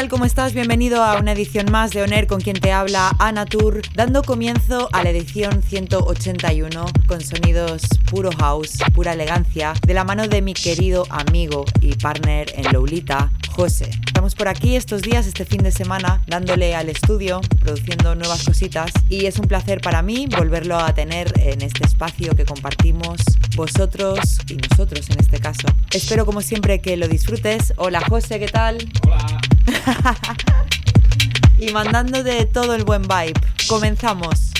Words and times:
Tal? 0.00 0.08
¿Cómo 0.08 0.24
estás? 0.24 0.54
Bienvenido 0.54 1.02
a 1.02 1.18
una 1.18 1.32
edición 1.32 1.70
más 1.70 1.90
de 1.90 2.02
Oner 2.02 2.26
con 2.26 2.40
quien 2.40 2.58
te 2.58 2.72
habla 2.72 3.14
Ana 3.18 3.44
Tour, 3.44 3.82
dando 3.94 4.22
comienzo 4.22 4.88
a 4.92 5.02
la 5.02 5.10
edición 5.10 5.62
181 5.62 6.86
con 7.06 7.20
sonidos 7.20 7.82
puro 8.10 8.30
house, 8.38 8.78
pura 8.94 9.12
elegancia, 9.12 9.74
de 9.86 9.92
la 9.92 10.04
mano 10.04 10.26
de 10.26 10.40
mi 10.40 10.54
querido 10.54 11.04
amigo 11.10 11.64
y 11.82 11.94
partner 11.96 12.50
en 12.56 12.72
Lolita, 12.72 13.30
José. 13.50 13.90
Estamos 14.06 14.34
por 14.34 14.48
aquí 14.48 14.76
estos 14.76 15.02
días, 15.02 15.26
este 15.26 15.44
fin 15.44 15.62
de 15.62 15.70
semana, 15.70 16.22
dándole 16.26 16.74
al 16.74 16.88
estudio, 16.88 17.40
produciendo 17.60 18.14
nuevas 18.14 18.44
cositas 18.44 18.92
y 19.08 19.26
es 19.26 19.38
un 19.38 19.48
placer 19.48 19.80
para 19.80 20.02
mí 20.02 20.26
volverlo 20.26 20.78
a 20.78 20.94
tener 20.94 21.32
en 21.40 21.60
este 21.60 21.84
espacio 21.84 22.34
que 22.34 22.46
compartimos 22.46 23.18
vosotros 23.54 24.38
y 24.48 24.54
nosotros 24.54 25.10
en 25.10 25.20
este 25.20 25.40
caso. 25.40 25.68
Espero 25.92 26.24
como 26.24 26.40
siempre 26.40 26.80
que 26.80 26.96
lo 26.96 27.06
disfrutes. 27.06 27.74
Hola 27.76 28.00
José, 28.08 28.38
¿qué 28.38 28.46
tal? 28.46 28.78
Hola. 29.06 29.39
y 31.58 31.70
mandando 31.72 32.22
de 32.22 32.46
todo 32.46 32.74
el 32.74 32.84
buen 32.84 33.02
vibe. 33.02 33.40
Comenzamos. 33.68 34.52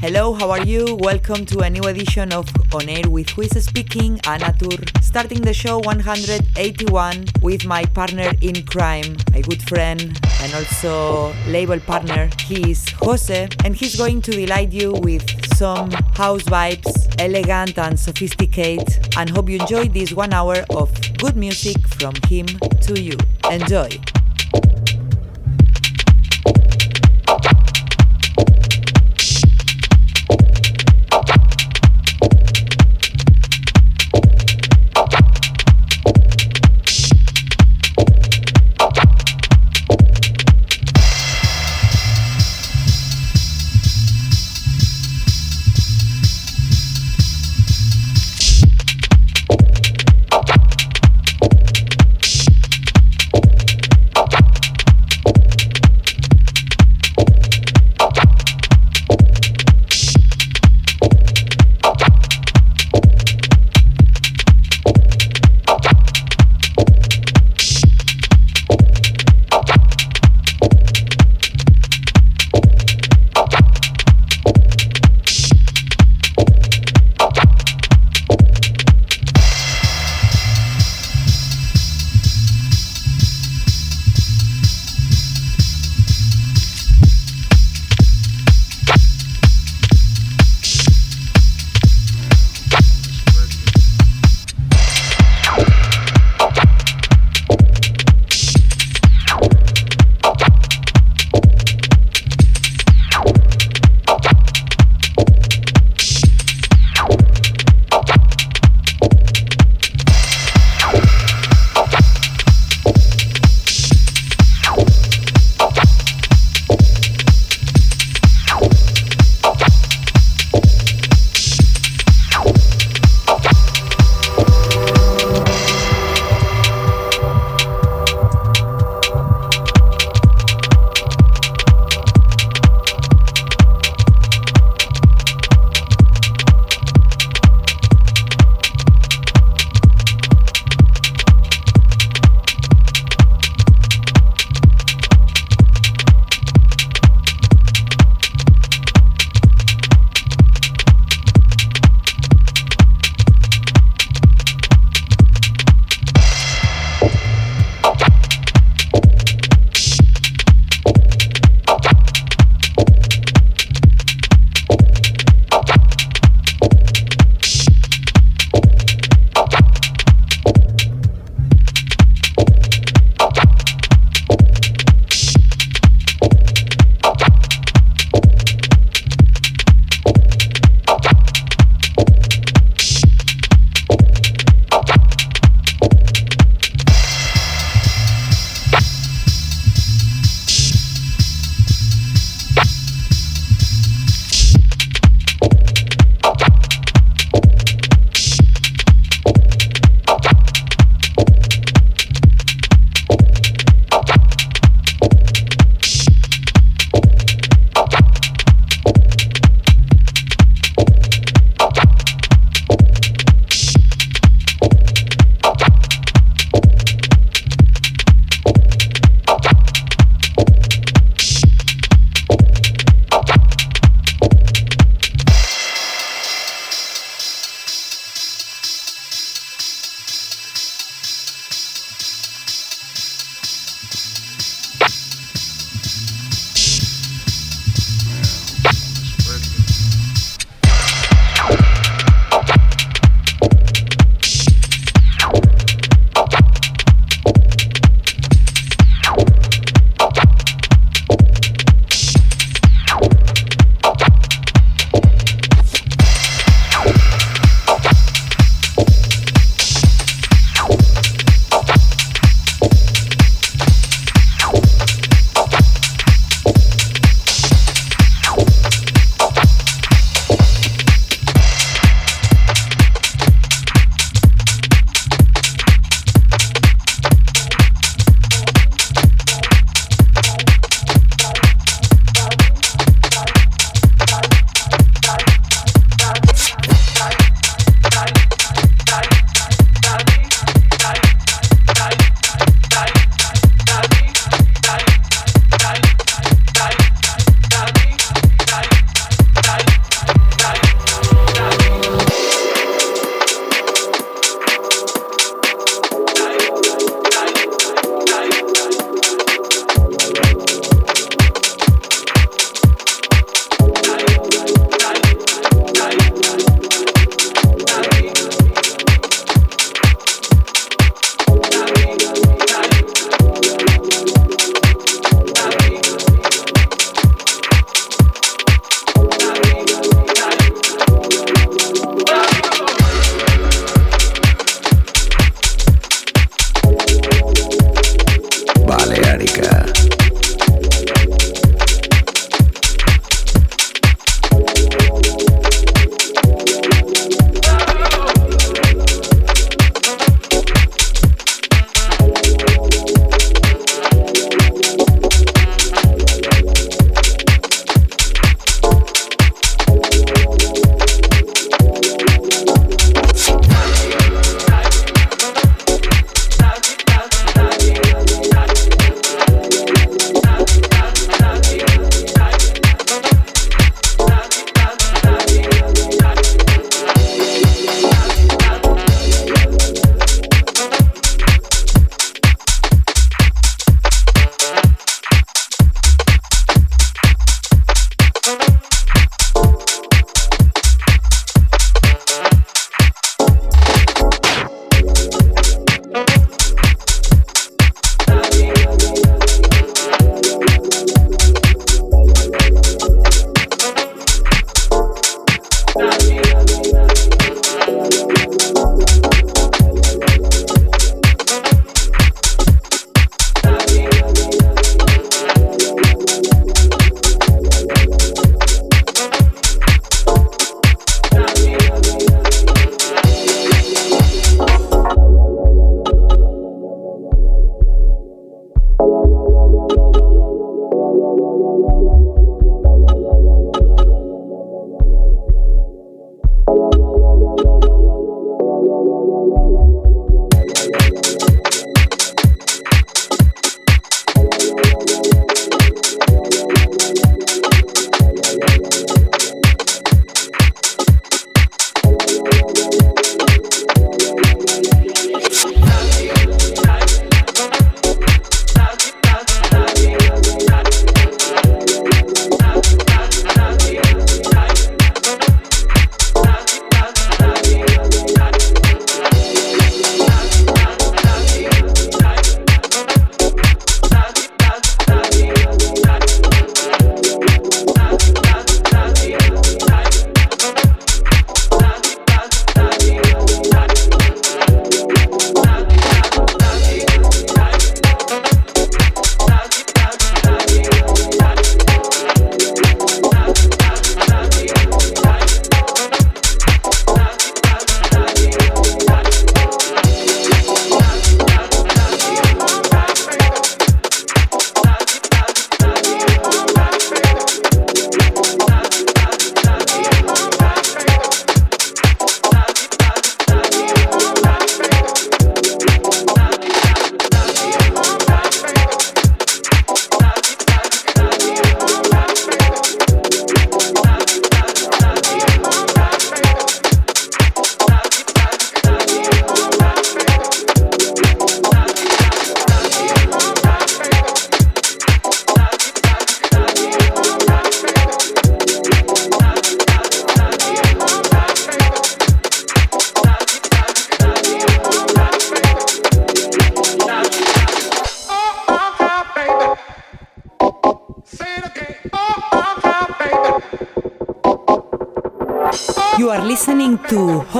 Hello, 0.00 0.32
how 0.32 0.52
are 0.52 0.64
you? 0.64 0.96
Welcome 1.00 1.44
to 1.46 1.60
a 1.60 1.70
new 1.70 1.82
edition 1.82 2.32
of 2.32 2.48
On 2.72 2.88
Air 2.88 3.10
with 3.10 3.30
Who 3.30 3.42
is 3.42 3.64
Speaking, 3.64 4.20
Ana 4.26 4.52
Anatur. 4.52 5.02
Starting 5.02 5.40
the 5.40 5.52
show 5.52 5.80
181 5.80 7.24
with 7.42 7.66
my 7.66 7.84
partner 7.84 8.30
in 8.40 8.64
crime, 8.64 9.16
my 9.32 9.40
good 9.40 9.60
friend 9.68 10.16
and 10.40 10.54
also 10.54 11.34
label 11.48 11.80
partner. 11.80 12.30
He 12.46 12.70
is 12.70 12.88
Jose, 13.00 13.48
and 13.64 13.74
he's 13.74 13.96
going 13.96 14.22
to 14.22 14.30
delight 14.30 14.72
you 14.72 14.92
with 14.92 15.24
some 15.56 15.90
house 16.14 16.44
vibes, 16.44 17.12
elegant 17.18 17.76
and 17.78 17.98
sophisticated, 17.98 19.08
and 19.16 19.28
hope 19.30 19.48
you 19.48 19.58
enjoy 19.58 19.88
this 19.88 20.12
one 20.12 20.32
hour 20.32 20.64
of 20.70 20.92
good 21.18 21.36
music 21.36 21.76
from 21.88 22.14
him 22.28 22.46
to 22.82 23.00
you. 23.00 23.16
Enjoy! 23.50 23.88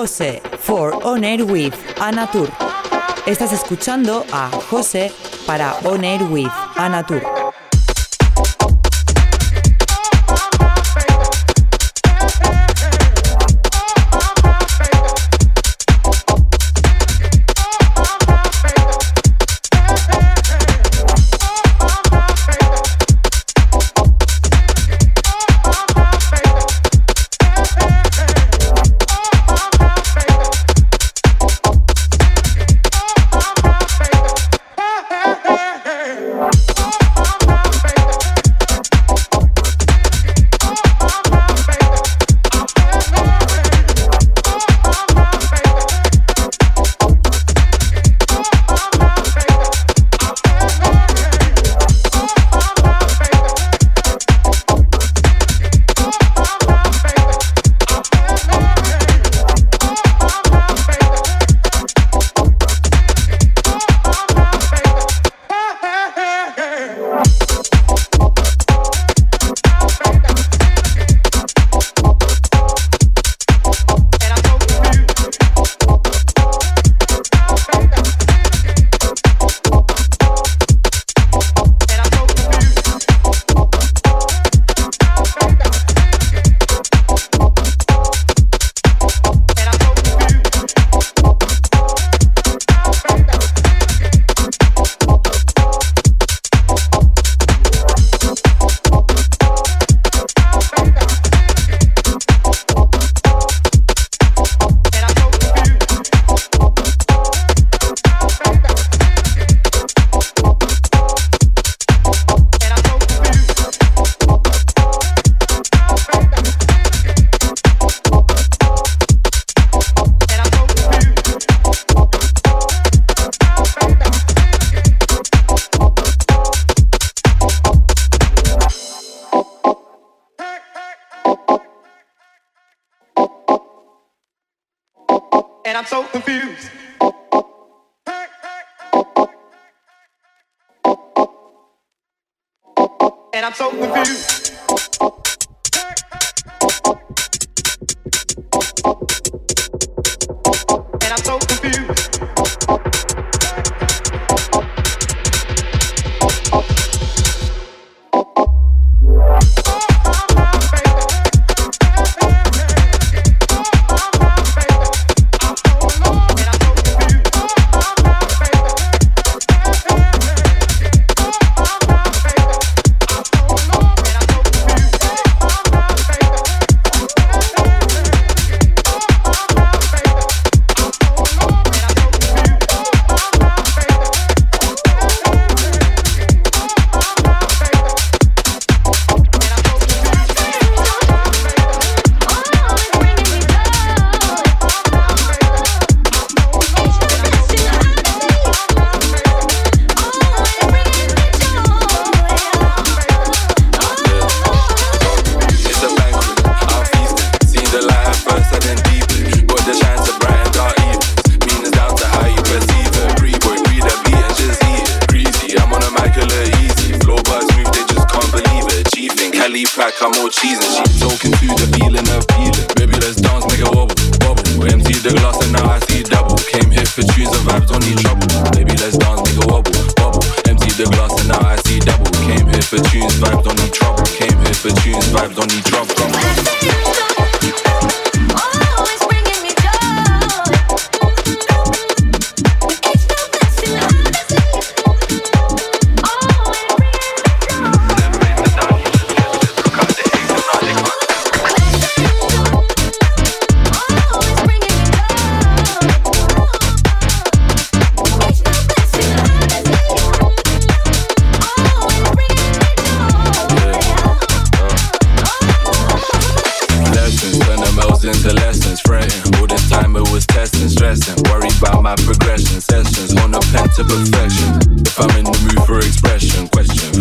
To 0.09 0.25
Jose 0.25 0.41
for 0.59 0.93
On 1.05 1.25
Air 1.25 1.45
with 1.45 1.75
Anatur. 2.01 2.49
Estás 3.27 3.53
escuchando 3.53 4.25
a 4.33 4.51
José 4.71 5.13
para 5.47 5.75
On 5.85 6.05
Air 6.05 6.23
with 6.25 6.51
Anatur. 6.77 7.38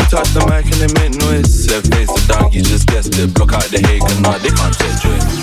touch 0.10 0.30
the 0.34 0.40
mic 0.48 0.66
and 0.66 0.82
they 0.82 0.92
make 1.02 1.20
noise. 1.20 1.66
Set 1.66 1.84
face 1.88 2.08
the 2.08 2.34
dog, 2.34 2.54
you 2.54 2.62
just 2.62 2.88
guessed 2.88 3.18
it. 3.18 3.34
Block 3.34 3.54
out 3.54 3.64
the 3.64 3.80
hate, 3.80 4.02
now 4.22 4.38
they 4.38 4.50
can't 4.50 4.74
touch 4.74 5.06
it. 5.06 5.37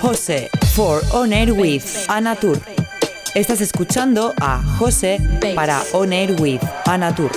To 0.00 0.06
Jose 0.06 0.48
for 0.74 1.00
On 1.12 1.32
Air 1.32 1.52
with 1.54 2.06
Anatur. 2.08 2.60
Estás 3.34 3.60
escuchando 3.60 4.34
a 4.40 4.62
Jose 4.78 5.20
para 5.54 5.82
On 5.92 6.12
Air 6.12 6.32
with 6.40 6.62
Anatur. 6.86 7.30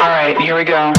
All 0.00 0.08
right, 0.08 0.38
here 0.40 0.54
we 0.56 0.64
go. 0.64 0.92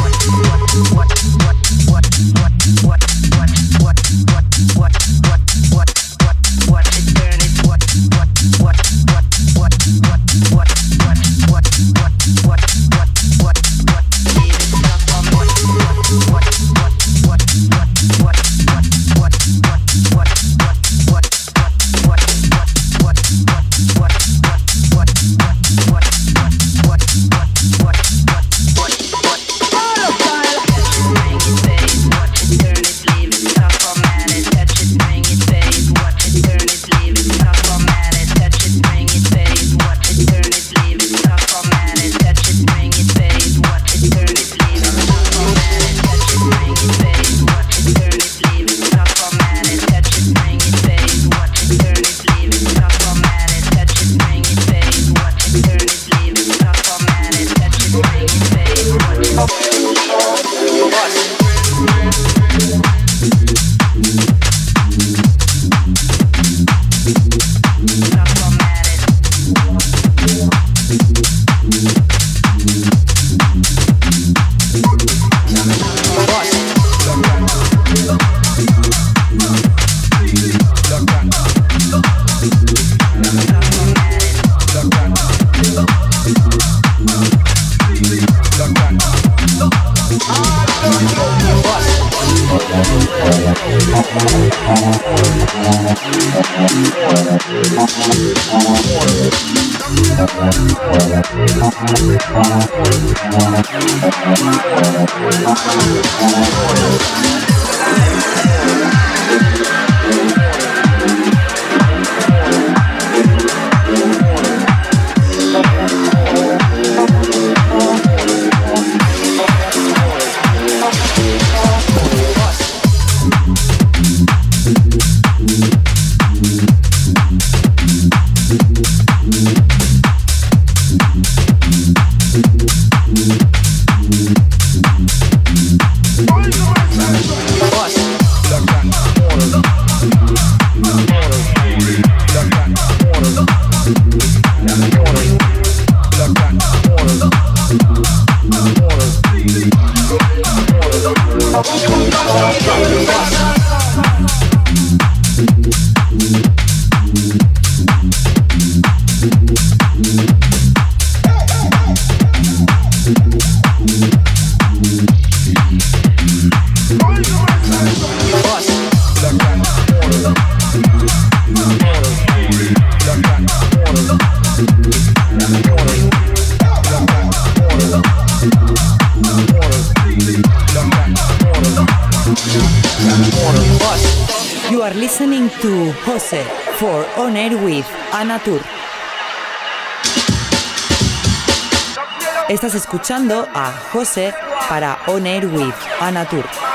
Estás 192.67 192.81
escuchando 192.81 193.47
a 193.53 193.71
José 193.93 194.33
para 194.67 194.99
On 195.07 195.25
Air 195.25 195.45
with 195.45 195.73
Anatur. 196.01 196.66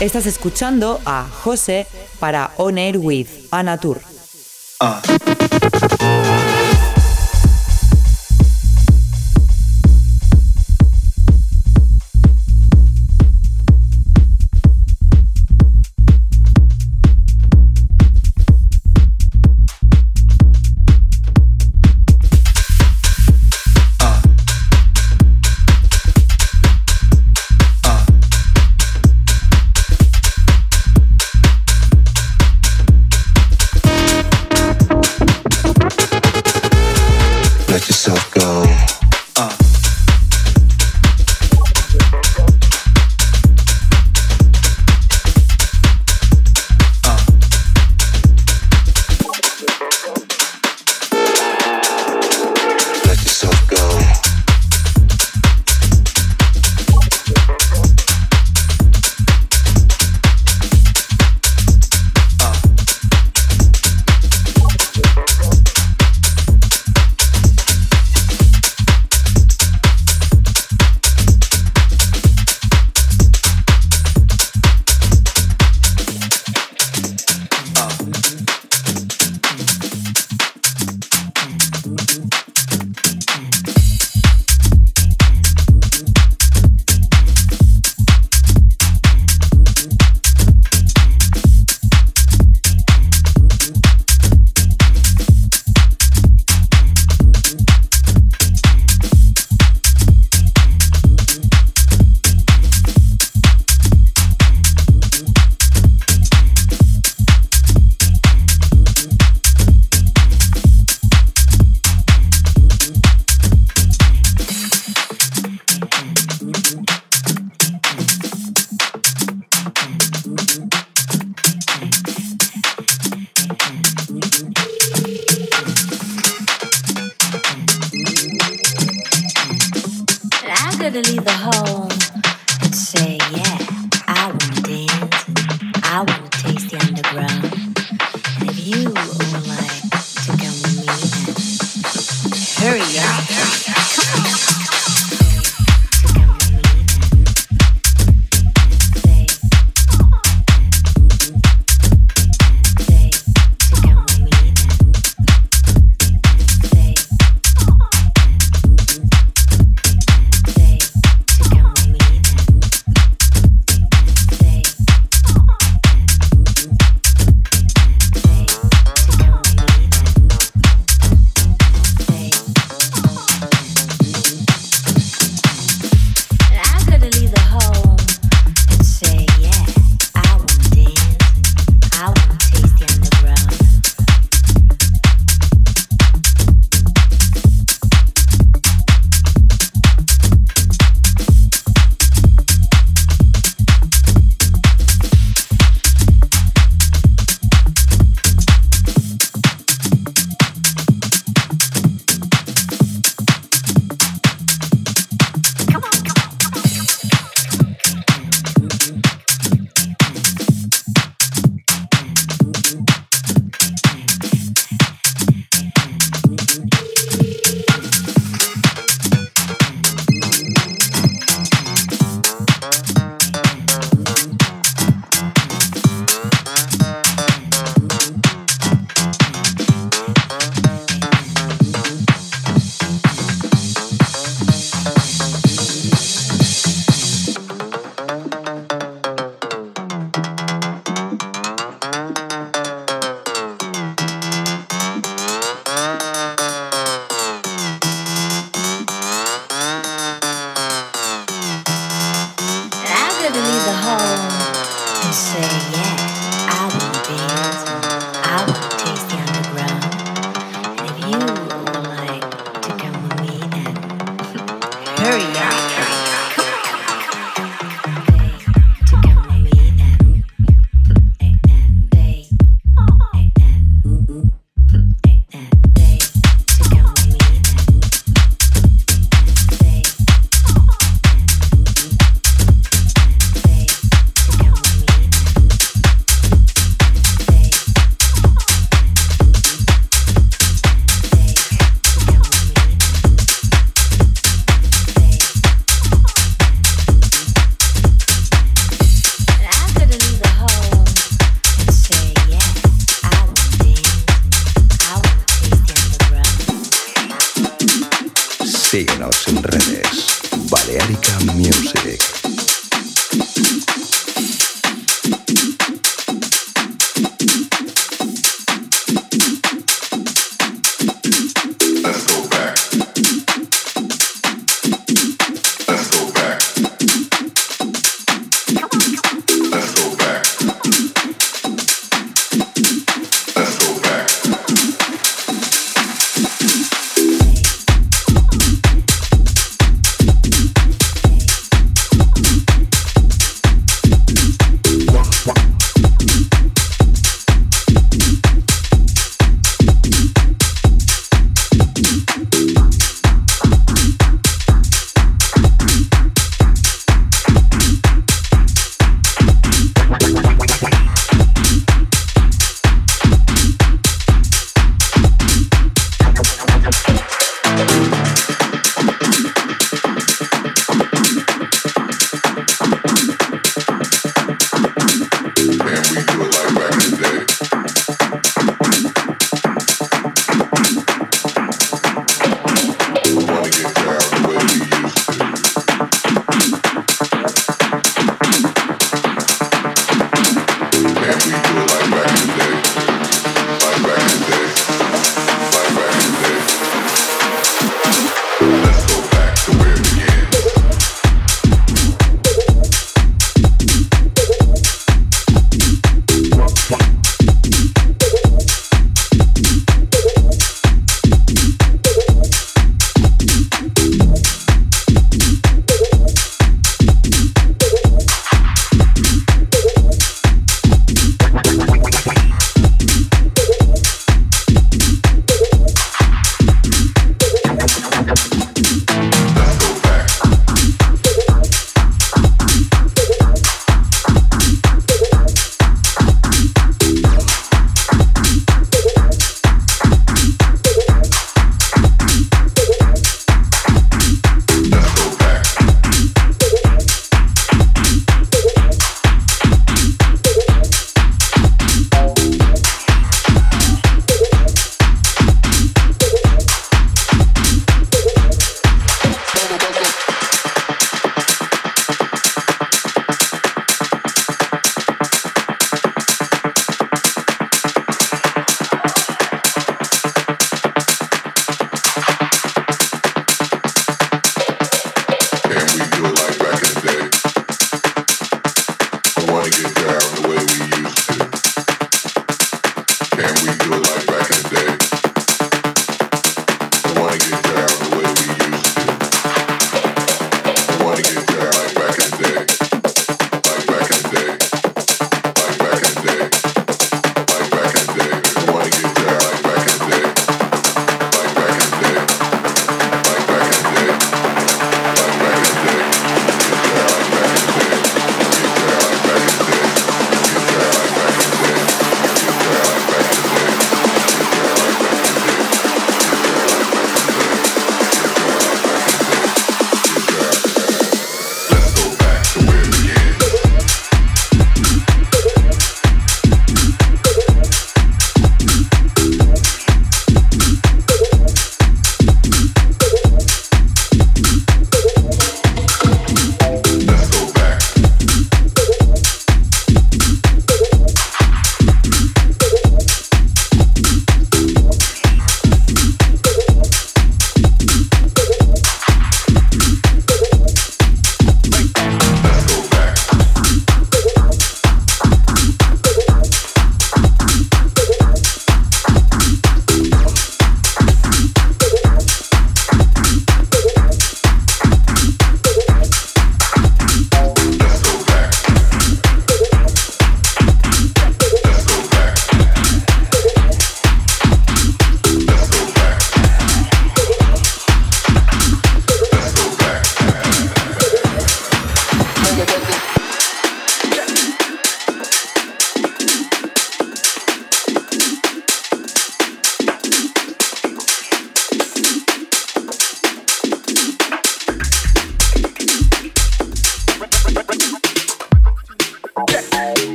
Estás 0.00 0.26
escuchando 0.26 1.00
a 1.04 1.26
José 1.42 1.86
para 2.18 2.50
On 2.56 2.76
Air 2.76 2.98
with 2.98 3.28
Anatur. 3.50 4.00
Ah. 4.80 5.00